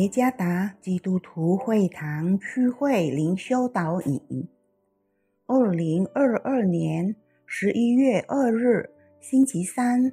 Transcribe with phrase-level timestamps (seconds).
[0.00, 4.48] 耶加达基督徒会堂区会灵修导引，
[5.44, 7.14] 二零二二年
[7.44, 8.88] 十一月二日，
[9.20, 10.10] 星期三，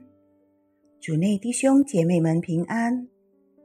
[0.99, 3.07] 主内弟兄姐妹们平安。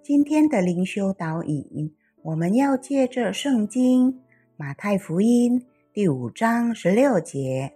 [0.01, 4.21] 今天的灵修导引，我们要借着圣经
[4.57, 7.73] 马太福音第五章十六节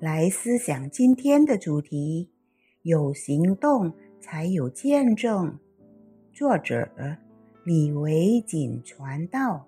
[0.00, 2.30] 来思想今天的主题：
[2.80, 3.92] 有行动
[4.22, 5.58] 才有见证。
[6.32, 6.88] 作者。
[7.64, 9.64] 李维锦传道，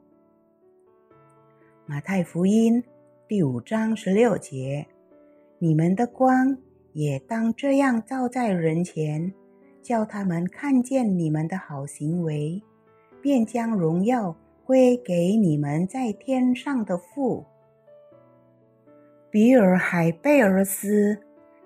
[1.86, 2.84] 马太福音
[3.26, 4.86] 第五章十六节：
[5.58, 6.58] 你们的光
[6.92, 9.32] 也当这样照在人前，
[9.82, 12.62] 叫他们看见你们的好行为，
[13.22, 17.46] 便将荣耀归给你们在天上的父。
[19.30, 21.18] 比尔海贝尔斯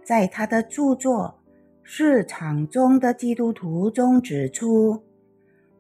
[0.05, 1.41] 在他的著作
[1.83, 5.03] 《市场中的基督徒》中指出。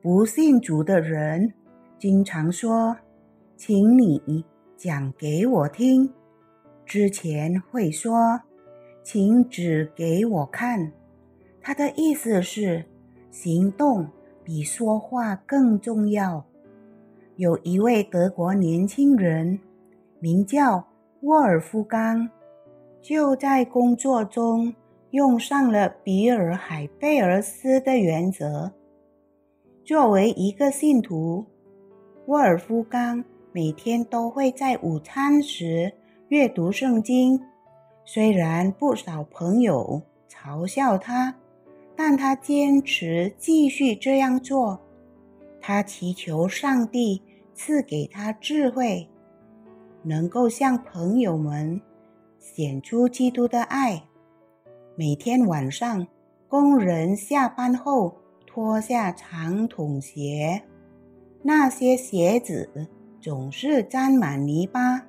[0.03, 1.53] 不信主的人
[1.99, 2.97] 经常说
[3.55, 4.43] ：“请你
[4.75, 6.11] 讲给我听。”
[6.87, 8.41] 之前会说
[9.05, 10.91] ：“请指给我看。”
[11.61, 12.87] 他的意思是，
[13.31, 14.09] 行动
[14.43, 16.47] 比说话更重要。
[17.37, 19.61] 有一位德国年轻人，
[20.19, 20.89] 名叫
[21.21, 22.31] 沃尔夫冈，
[23.03, 24.75] 就在工作中
[25.11, 28.73] 用上了比尔海贝尔斯的原则。
[29.91, 31.45] 作为一个信徒，
[32.27, 35.93] 沃尔夫冈每天都会在午餐时
[36.29, 37.41] 阅读圣经。
[38.05, 41.35] 虽然不少朋友嘲笑他，
[41.97, 44.79] 但他坚持继续这样做。
[45.61, 47.21] 他祈求上帝
[47.53, 49.09] 赐给他智慧，
[50.05, 51.81] 能够向朋友们
[52.39, 54.05] 显出基督的爱。
[54.95, 56.07] 每天晚上，
[56.47, 58.20] 工人下班后。
[58.53, 60.61] 脱下长筒鞋，
[61.41, 62.69] 那些鞋子
[63.21, 65.07] 总是沾满泥巴。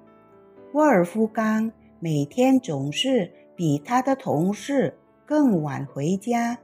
[0.73, 6.59] 沃尔夫冈每天总是比他的同事更晚回家，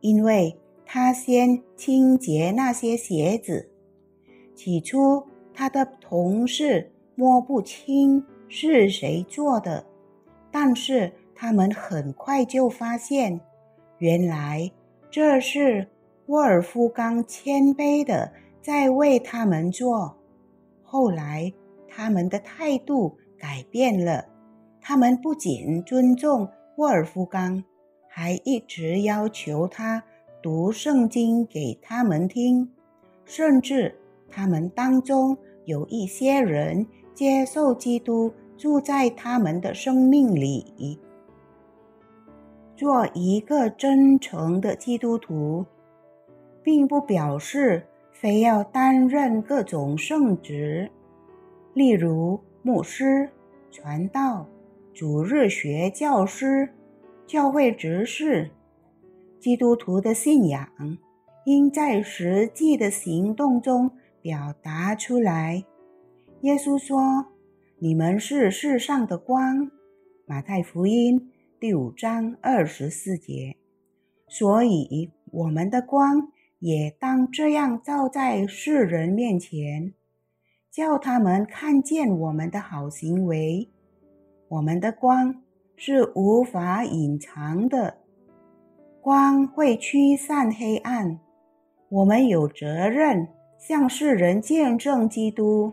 [0.00, 3.70] 因为他先清洁那些鞋子。
[4.54, 5.24] 起初，
[5.54, 9.86] 他的同事摸不清是谁做的，
[10.50, 13.40] 但是他们很快就发现，
[13.96, 14.70] 原来
[15.10, 15.88] 这是。
[16.26, 20.16] 沃尔夫冈谦卑地在为他们做。
[20.82, 21.52] 后来，
[21.88, 24.26] 他们的态度改变了。
[24.80, 27.62] 他们不仅尊重沃尔夫冈，
[28.08, 30.02] 还一直要求他
[30.42, 32.70] 读圣经给他们听。
[33.24, 33.94] 甚至，
[34.28, 40.98] 他们当中有一些人接受基督，住在他们的生命里。
[42.76, 45.64] 做一个真诚的基督徒。
[46.62, 50.90] 并不表示非要担任各种圣职，
[51.74, 53.28] 例如牧师、
[53.70, 54.46] 传道、
[54.94, 56.68] 主日学教师、
[57.26, 58.50] 教会执事。
[59.40, 60.68] 基督徒的信仰
[61.46, 63.90] 应在实际的行动中
[64.20, 65.64] 表达出来。
[66.42, 67.26] 耶稣说
[67.80, 69.68] ：“你们是世上的光。”
[70.26, 73.56] 马太福音第五章二十四节。
[74.28, 76.30] 所以，我们的光。
[76.62, 79.92] 也当这样照在世人面前，
[80.70, 83.68] 叫他们看见我们的好行为。
[84.46, 85.42] 我们的光
[85.74, 87.96] 是无法隐藏的，
[89.00, 91.18] 光会驱散黑暗。
[91.88, 93.26] 我们有责任
[93.58, 95.72] 向世人见证基督，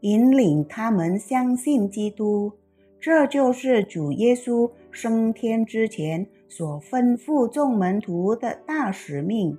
[0.00, 2.52] 引领他们相信基督。
[3.00, 9.58] 这就是主耶稣升天之前所吩咐众门徒的大使命。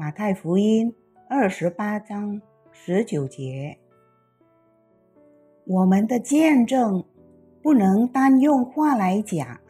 [0.00, 0.94] 马太福音
[1.28, 2.40] 二十八章
[2.72, 3.76] 十九节，
[5.66, 7.04] 我们的见证
[7.60, 9.60] 不能单用话来讲，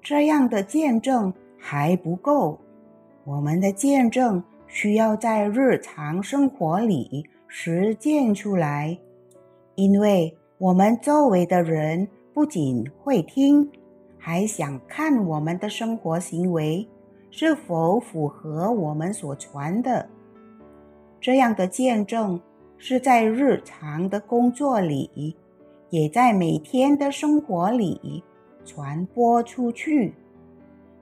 [0.00, 2.58] 这样的见证还不够。
[3.24, 8.98] 我们的见证需要在日常生活里实践出来，
[9.74, 13.70] 因为我们周围的人不仅会听，
[14.16, 16.88] 还想看我们的生活行为。
[17.36, 20.08] 是否符合我们所传的？
[21.20, 22.40] 这样的见证
[22.78, 25.34] 是在日常的工作里，
[25.90, 28.22] 也在每天的生活里
[28.64, 30.14] 传播出去。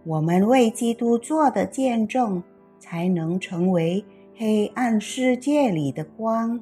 [0.05, 2.43] 我们为基督做的见证，
[2.79, 4.03] 才能成为
[4.35, 6.59] 黑暗世界里的光。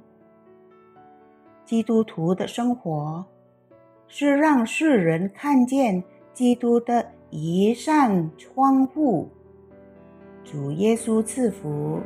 [1.65, 3.25] 基督徒的生活
[4.09, 6.03] 是让世人看见
[6.35, 9.29] 基督的一扇窗户。
[10.45, 12.01] 主耶稣赐福。